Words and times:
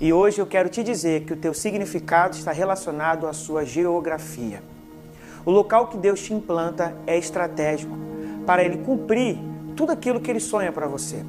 E 0.00 0.12
hoje 0.12 0.40
eu 0.40 0.46
quero 0.46 0.68
te 0.68 0.82
dizer 0.82 1.24
que 1.24 1.32
o 1.32 1.36
teu 1.36 1.52
significado 1.52 2.34
está 2.34 2.50
relacionado 2.50 3.26
à 3.26 3.32
sua 3.32 3.64
geografia. 3.64 4.62
O 5.44 5.50
local 5.50 5.88
que 5.88 5.96
Deus 5.96 6.20
te 6.20 6.32
implanta 6.32 6.96
é 7.06 7.18
estratégico 7.18 7.96
para 8.46 8.64
ele 8.64 8.78
cumprir 8.78 9.38
tudo 9.76 9.92
aquilo 9.92 10.20
que 10.20 10.30
ele 10.30 10.40
sonha 10.40 10.72
para 10.72 10.86
você. 10.86 11.24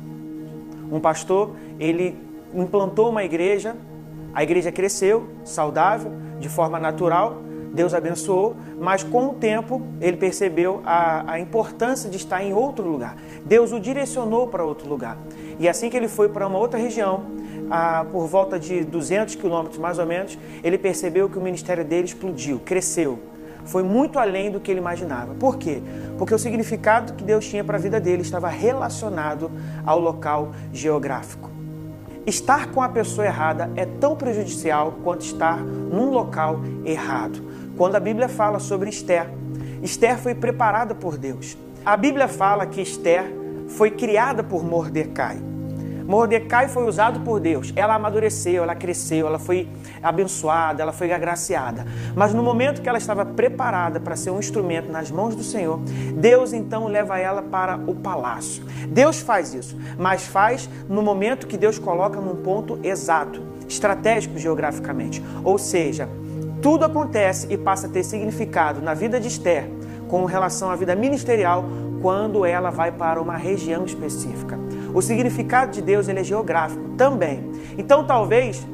Um 0.92 1.00
pastor, 1.00 1.52
ele 1.80 2.18
implantou 2.54 3.10
uma 3.10 3.24
igreja, 3.24 3.76
a 4.34 4.44
igreja 4.44 4.72
cresceu, 4.72 5.28
saudável, 5.44 6.12
de 6.40 6.50
forma 6.50 6.80
natural, 6.80 7.42
Deus 7.74 7.94
abençoou, 7.94 8.56
mas 8.80 9.04
com 9.04 9.30
o 9.30 9.34
tempo 9.34 9.82
ele 10.00 10.16
percebeu 10.16 10.82
a, 10.86 11.34
a 11.34 11.40
importância 11.40 12.08
de 12.08 12.18
estar 12.18 12.44
em 12.44 12.54
outro 12.54 12.88
lugar. 12.88 13.18
Deus 13.44 13.72
o 13.72 13.80
direcionou 13.80 14.48
para 14.48 14.64
outro 14.64 14.88
lugar. 14.88 15.18
E 15.60 15.68
assim 15.68 15.90
que 15.90 15.98
ele 15.98 16.08
foi 16.08 16.30
para 16.30 16.48
uma 16.48 16.60
outra 16.60 16.80
região, 16.80 17.24
a, 17.74 18.06
por 18.06 18.28
volta 18.28 18.60
de 18.60 18.84
200 18.84 19.34
quilômetros 19.34 19.80
mais 19.80 19.98
ou 19.98 20.06
menos, 20.06 20.38
ele 20.64 20.78
percebeu 20.78 21.28
que 21.28 21.40
o 21.40 21.42
ministério 21.42 21.84
dele 21.84 22.06
explodiu, 22.06 22.60
cresceu. 22.60 23.18
Foi 23.66 23.82
muito 23.82 24.20
além 24.20 24.52
do 24.52 24.60
que 24.60 24.70
ele 24.70 24.80
imaginava. 24.80 25.34
Por 25.34 25.58
quê? 25.58 25.82
Porque 26.20 26.36
o 26.36 26.38
significado 26.38 27.14
que 27.14 27.24
Deus 27.24 27.48
tinha 27.48 27.64
para 27.64 27.78
a 27.78 27.80
vida 27.80 28.00
dele 28.00 28.22
estava 28.22 28.48
relacionado 28.48 29.50
ao 29.84 30.00
local 30.00 30.52
geográfico. 30.72 31.50
Estar 32.28 32.68
com 32.68 32.80
a 32.80 32.90
pessoa 32.90 33.26
errada 33.26 33.72
é 33.76 33.86
tão 33.86 34.16
prejudicial 34.16 35.00
quanto 35.04 35.22
estar 35.22 35.58
num 35.58 36.12
local 36.12 36.60
errado. 36.86 37.42
Quando 37.76 37.96
a 37.96 38.00
Bíblia 38.00 38.30
fala 38.30 38.60
sobre 38.60 38.90
Esther, 38.92 39.28
Esther 39.82 40.20
foi 40.20 40.36
preparada 40.36 40.94
por 40.94 41.18
Deus. 41.18 41.58
A 41.84 41.98
Bíblia 41.98 42.28
fala 42.28 42.68
que 42.68 42.82
Esther 42.82 43.26
foi 43.68 43.90
criada 43.90 44.44
por 44.44 44.64
Mordecai. 44.64 45.53
Mordecai 46.06 46.68
foi 46.68 46.86
usado 46.86 47.22
por 47.22 47.40
Deus. 47.40 47.74
Ela 47.76 47.96
amadureceu, 47.96 48.64
ela 48.64 48.76
cresceu, 48.76 49.28
ela 49.28 49.40
foi 49.40 49.68
abençoada, 50.02 50.82
ela 50.82 50.92
foi 50.92 51.12
agraciada. 51.12 51.86
Mas 52.16 52.34
no 52.34 52.44
momento 52.44 52.82
que 52.82 52.90
ela 52.90 52.98
estava 52.98 53.26
preparada 53.26 54.00
para 54.00 54.16
ser 54.16 54.32
um 54.32 54.40
instrumento 54.40 54.92
nas 54.92 55.10
mãos 55.10 55.36
do 55.36 55.44
Senhor, 55.44 55.80
Deus 56.16 56.54
então 56.54 56.88
leva 56.88 57.18
ela 57.18 57.42
para 57.42 57.78
o 57.78 57.96
palácio. 57.96 58.64
Deus 58.88 59.20
faz 59.20 59.54
isso, 59.54 59.78
mas 59.98 60.26
faz 60.26 60.70
no 60.90 61.02
momento 61.02 61.48
que 61.48 61.58
Deus 61.58 61.80
coloca 61.80 62.20
num 62.20 62.36
ponto 62.36 62.80
exato, 62.84 63.42
estratégico 63.68 64.38
geograficamente. 64.38 65.24
Ou 65.44 65.58
seja, 65.58 66.10
tudo 66.62 66.86
acontece 66.86 67.48
e 67.50 67.58
passa 67.58 67.88
a 67.88 67.90
ter 67.90 68.04
significado 68.04 68.82
na 68.82 68.94
vida 68.94 69.20
de 69.20 69.28
Esther 69.28 69.68
com 70.08 70.26
relação 70.26 70.70
à 70.70 70.76
vida 70.76 70.96
ministerial 70.96 71.66
quando 72.02 72.46
ela 72.46 72.70
vai 72.70 72.92
para 72.92 73.22
uma 73.22 73.36
região 73.36 73.86
específica. 73.86 74.60
O 74.94 75.02
significado 75.02 75.72
de 75.72 75.82
Deus 75.82 76.08
ele 76.08 76.20
é 76.20 76.24
geográfico 76.24 76.90
também. 76.98 77.52
Então 77.78 78.06
talvez 78.06 78.66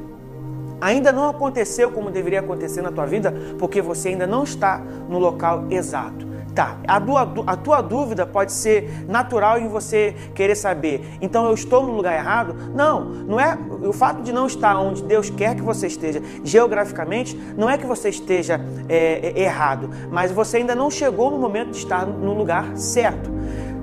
ainda 0.80 1.12
não 1.12 1.28
aconteceu 1.28 1.90
como 1.90 2.10
deveria 2.10 2.40
acontecer 2.40 2.82
na 2.82 2.90
tua 2.90 3.06
vida, 3.06 3.34
porque 3.58 3.82
você 3.82 4.08
ainda 4.08 4.26
não 4.26 4.44
está 4.44 4.78
no 5.08 5.18
local 5.18 5.66
exato. 5.70 6.30
Tá, 6.54 6.78
a 6.88 7.00
tua, 7.00 7.32
a 7.46 7.56
tua 7.56 7.80
dúvida 7.80 8.26
pode 8.26 8.50
ser 8.50 9.06
natural 9.08 9.58
em 9.58 9.68
você 9.68 10.16
querer 10.34 10.56
saber, 10.56 11.16
então 11.20 11.46
eu 11.46 11.54
estou 11.54 11.86
no 11.86 11.92
lugar 11.92 12.12
errado? 12.12 12.56
Não, 12.74 13.04
não 13.04 13.38
é 13.38 13.56
o 13.82 13.92
fato 13.92 14.20
de 14.20 14.32
não 14.32 14.48
estar 14.48 14.76
onde 14.76 15.00
Deus 15.04 15.30
quer 15.30 15.54
que 15.54 15.62
você 15.62 15.86
esteja 15.86 16.20
geograficamente, 16.42 17.40
não 17.56 17.70
é 17.70 17.78
que 17.78 17.86
você 17.86 18.08
esteja 18.08 18.60
é, 18.88 19.40
errado, 19.40 19.90
mas 20.10 20.32
você 20.32 20.56
ainda 20.56 20.74
não 20.74 20.90
chegou 20.90 21.30
no 21.30 21.38
momento 21.38 21.70
de 21.70 21.78
estar 21.78 22.04
no 22.04 22.34
lugar 22.34 22.76
certo. 22.76 23.30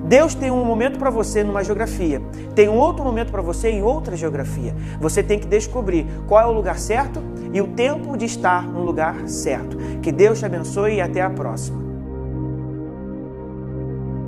Deus 0.04 0.34
tem 0.34 0.50
um 0.50 0.64
momento 0.64 0.98
para 0.98 1.10
você 1.10 1.42
numa 1.44 1.62
geografia, 1.62 2.22
tem 2.54 2.68
um 2.68 2.76
outro 2.76 3.04
momento 3.04 3.30
para 3.30 3.42
você 3.42 3.70
em 3.70 3.82
outra 3.82 4.16
geografia. 4.16 4.74
Você 5.00 5.22
tem 5.22 5.38
que 5.38 5.46
descobrir 5.46 6.06
qual 6.26 6.40
é 6.40 6.46
o 6.46 6.52
lugar 6.52 6.78
certo 6.78 7.22
e 7.52 7.60
o 7.60 7.68
tempo 7.68 8.16
de 8.16 8.24
estar 8.24 8.66
no 8.66 8.82
lugar 8.82 9.28
certo. 9.28 9.76
Que 10.02 10.12
Deus 10.12 10.38
te 10.38 10.46
abençoe 10.46 10.96
e 10.96 11.00
até 11.00 11.22
a 11.22 11.30
próxima. 11.30 11.87